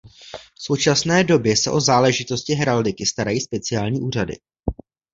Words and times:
V 0.57 0.63
současné 0.63 1.23
době 1.23 1.57
se 1.57 1.71
o 1.71 1.81
záležitosti 1.81 2.53
heraldiky 2.53 3.05
starají 3.05 3.41
speciální 3.41 4.01
úřady. 4.01 4.35